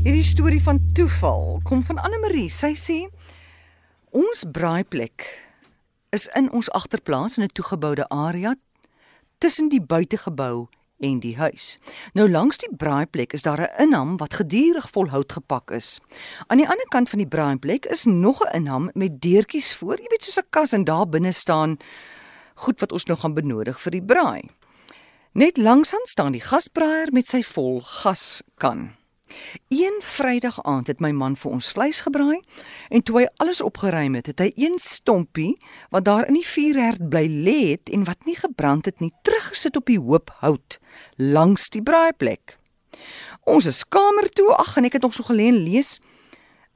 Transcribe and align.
Hierdie 0.00 0.24
storie 0.24 0.62
van 0.64 0.78
toeval 0.96 1.58
kom 1.62 1.82
van 1.84 1.98
Anne 2.00 2.16
Marie. 2.22 2.46
Sy 2.48 2.70
sê 2.72 2.94
ons 4.16 4.46
braaiplek 4.48 5.26
is 6.16 6.24
in 6.38 6.46
ons 6.56 6.70
agterplaas 6.72 7.36
in 7.36 7.44
'n 7.44 7.52
toegeboude 7.52 8.06
area 8.08 8.54
tussen 9.38 9.68
die 9.68 9.80
buitegebou 9.80 10.68
en 11.00 11.20
die 11.20 11.36
huis. 11.36 11.76
Nou 12.14 12.30
langs 12.30 12.56
die 12.56 12.72
braaiplek 12.76 13.32
is 13.32 13.42
daar 13.42 13.60
'n 13.60 13.82
inham 13.82 14.16
wat 14.16 14.34
gedurig 14.34 14.88
vol 14.90 15.08
hout 15.08 15.32
gepak 15.32 15.70
is. 15.70 16.00
Aan 16.46 16.58
die 16.58 16.68
ander 16.68 16.88
kant 16.88 17.08
van 17.08 17.18
die 17.18 17.28
braaiplek 17.28 17.84
is 17.84 18.04
nog 18.04 18.40
'n 18.40 18.56
inham 18.56 18.90
met 18.94 19.20
deurtjies 19.20 19.74
voor, 19.74 19.98
jy 19.98 20.08
weet 20.08 20.22
soos 20.22 20.38
'n 20.38 20.48
kas 20.50 20.72
en 20.72 20.84
daar 20.84 21.08
binne 21.08 21.32
staan 21.32 21.76
goed 22.54 22.80
wat 22.80 22.92
ons 22.92 23.04
nog 23.04 23.20
gaan 23.20 23.34
benodig 23.34 23.80
vir 23.80 23.90
die 23.90 24.02
braai. 24.02 24.48
Net 25.32 25.56
langsaan 25.56 26.04
staan 26.04 26.32
die 26.32 26.40
gasbraaier 26.40 27.12
met 27.12 27.26
sy 27.26 27.42
vol 27.42 27.80
gaskan. 27.80 28.99
Een 29.68 30.00
Vrydag 30.02 30.62
aand 30.62 30.86
het 30.86 31.00
my 31.00 31.10
man 31.10 31.36
vir 31.36 31.50
ons 31.50 31.70
vleis 31.72 32.00
gebraai 32.06 32.40
en 32.88 33.02
toe 33.02 33.20
hy 33.20 33.26
alles 33.42 33.60
opgeruim 33.60 34.14
het, 34.18 34.26
het 34.26 34.40
hy 34.42 34.50
een 34.56 34.78
stompie 34.82 35.54
wat 35.90 36.04
daar 36.04 36.28
in 36.28 36.38
die 36.38 36.46
vuurherd 36.46 37.08
bly 37.12 37.26
lê 37.28 37.58
het 37.70 37.92
en 37.94 38.04
wat 38.08 38.24
nie 38.26 38.36
gebrand 38.36 38.90
het 38.90 39.00
nie, 39.00 39.12
teruggesit 39.22 39.76
op 39.76 39.86
die 39.86 40.00
hoop 40.00 40.32
hout 40.42 40.78
langs 41.16 41.70
die 41.70 41.82
braaiplek. 41.82 42.56
Ons 43.48 43.66
is 43.66 43.84
kamer 43.88 44.28
toe, 44.34 44.50
ag 44.54 44.76
en 44.76 44.88
ek 44.88 44.98
het 44.98 45.06
nog 45.06 45.14
so 45.14 45.26
geleen 45.26 45.62
lees. 45.64 45.98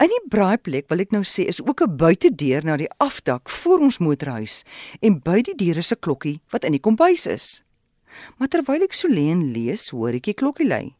In 0.00 0.10
die 0.12 0.24
braaiplek 0.28 0.90
wil 0.92 1.00
ek 1.04 1.12
nou 1.14 1.22
sê 1.24 1.46
is 1.48 1.62
ook 1.62 1.80
'n 1.82 1.96
buitedeur 1.96 2.64
na 2.64 2.76
die 2.76 2.90
afdak 2.98 3.48
voor 3.48 3.80
ons 3.80 3.98
motorhuis 3.98 4.62
en 5.00 5.20
by 5.20 5.40
die 5.42 5.54
deur 5.54 5.76
is 5.76 5.92
'n 5.92 6.00
klokkie 6.00 6.40
wat 6.50 6.64
in 6.64 6.72
die 6.72 6.80
kombuis 6.80 7.26
is. 7.26 7.62
Maar 8.36 8.48
terwyl 8.48 8.82
ek 8.82 8.92
so 8.92 9.08
lê 9.08 9.30
en 9.30 9.52
lees, 9.52 9.90
hoor 9.90 10.14
ek 10.14 10.22
die 10.22 10.34
klokkie 10.34 10.68
lui. 10.68 10.94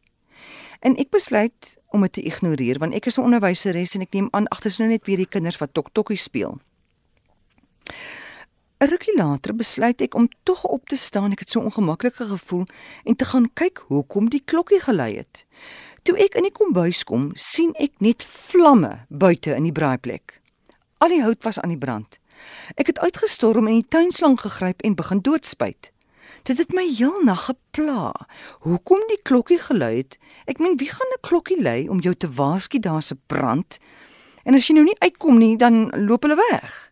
En 0.79 0.97
ek 0.97 1.09
besluit 1.09 1.77
om 1.87 2.01
dit 2.01 2.13
te 2.13 2.21
ignoreer 2.21 2.79
want 2.79 2.93
ek 2.93 3.05
is 3.05 3.17
'n 3.17 3.23
onderwyseres 3.23 3.95
en 3.95 4.01
ek 4.01 4.13
neem 4.13 4.27
aan 4.31 4.47
agters 4.47 4.77
nou 4.77 4.89
net 4.89 5.05
weer 5.05 5.17
die 5.17 5.29
kinders 5.29 5.57
wat 5.57 5.73
tok 5.73 5.89
tokkie 5.91 6.17
speel. 6.17 6.59
'n 8.79 8.89
Rukkie 8.89 9.15
later 9.17 9.55
besluit 9.55 10.01
ek 10.01 10.13
om 10.13 10.29
tog 10.43 10.63
op 10.63 10.87
te 10.87 10.97
staan. 10.97 11.31
Ek 11.31 11.39
het 11.39 11.49
so 11.49 11.59
ongemaklike 11.59 12.25
gevoel 12.25 12.65
en 13.03 13.15
te 13.15 13.25
gaan 13.25 13.49
kyk 13.53 13.83
hoekom 13.87 14.29
die 14.29 14.41
klokkie 14.45 14.79
gelui 14.79 15.15
het. 15.17 15.45
Toe 16.03 16.17
ek 16.17 16.35
in 16.35 16.45
die 16.45 16.51
kombuis 16.51 17.03
kom, 17.03 17.31
sien 17.33 17.73
ek 17.81 17.97
net 17.99 18.23
vlamme 18.23 19.05
buite 19.09 19.55
in 19.55 19.63
die 19.63 19.71
braaiplek. 19.71 20.41
Al 20.97 21.09
die 21.09 21.23
hout 21.23 21.43
was 21.43 21.59
aan 21.59 21.73
die 21.73 21.77
brand. 21.81 22.19
Ek 22.77 22.87
het 22.87 22.99
uitgestorm 22.99 23.67
en 23.67 23.81
die 23.81 23.89
tuinslang 23.89 24.37
gegryp 24.39 24.81
en 24.81 24.95
begin 24.95 25.21
doodspuit. 25.25 25.91
Dit 26.43 26.61
het 26.61 26.71
my 26.73 26.85
heel 26.85 27.17
nag 27.23 27.47
gepla. 27.77 28.13
Hoekom 28.65 28.99
die 29.07 29.19
klokkie 29.21 29.59
gelui 29.59 30.01
het? 30.01 30.17
Ek 30.45 30.59
meen, 30.59 30.77
wie 30.77 30.89
gaan 30.89 31.13
'n 31.13 31.21
klokkie 31.21 31.61
lui 31.61 31.87
om 31.87 31.99
jou 31.99 32.15
te 32.15 32.27
waarsku 32.27 32.79
daar's 32.79 33.11
'n 33.11 33.21
brand? 33.27 33.79
En 34.43 34.53
as 34.53 34.67
jy 34.67 34.73
nou 34.73 34.85
nie 34.85 34.99
uitkom 34.99 35.37
nie, 35.37 35.57
dan 35.57 35.89
loop 36.05 36.23
hulle 36.23 36.35
weg. 36.51 36.91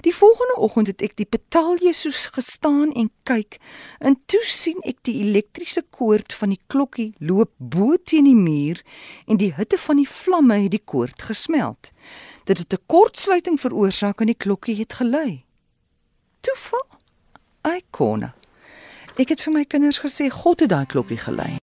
Die 0.00 0.14
volgende 0.14 0.56
oggend 0.56 0.86
het 0.86 1.02
ek 1.02 1.16
die 1.16 1.26
petalje 1.26 1.92
soos 1.92 2.26
gestaan 2.26 2.92
en 2.92 3.10
kyk, 3.22 3.58
en 3.98 4.20
toe 4.26 4.42
sien 4.42 4.80
ek 4.82 4.96
die 5.02 5.22
elektriese 5.22 5.84
koord 5.90 6.32
van 6.32 6.48
die 6.48 6.60
klokkie 6.66 7.14
loop 7.18 7.50
bo 7.56 7.96
teen 8.04 8.24
die 8.24 8.34
muur 8.34 8.82
en 9.26 9.36
die 9.36 9.54
hitte 9.54 9.78
van 9.78 9.96
die 9.96 10.08
vlamme 10.08 10.54
het 10.54 10.70
die 10.70 10.84
koord 10.84 11.22
gesmelt. 11.22 11.92
Dit 12.44 12.58
het 12.58 12.72
'n 12.72 12.82
kortsluiting 12.86 13.60
veroorsaak 13.60 14.20
en 14.20 14.26
die 14.26 14.34
klokkie 14.34 14.76
het 14.76 14.92
gelui. 14.92 15.44
Toeval? 16.40 16.86
Ai 17.62 17.82
konna. 17.90 18.34
Ek 19.18 19.32
het 19.34 19.40
vir 19.42 19.50
my 19.50 19.64
kinders 19.66 19.98
gesê 19.98 20.28
God 20.30 20.60
het 20.62 20.70
daai 20.70 20.86
klokkie 20.86 21.18
gelei. 21.18 21.58